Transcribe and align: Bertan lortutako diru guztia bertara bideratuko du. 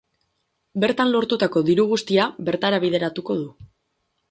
Bertan 0.83 1.11
lortutako 1.15 1.63
diru 1.69 1.85
guztia 1.93 2.27
bertara 2.49 2.83
bideratuko 2.87 3.39
du. 3.45 3.55